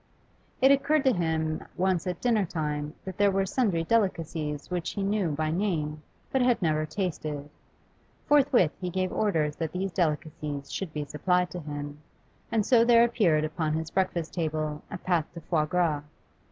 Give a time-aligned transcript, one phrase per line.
[0.61, 5.03] It occurred to him once at dinner time that there were sundry delicacies which he
[5.03, 7.51] knew by name but had never tasted;
[8.25, 11.99] forthwith he gave orders that these delicacies should be supplied to him,
[12.51, 16.01] and so there appeared upon his breakfast table a pate de foie gras.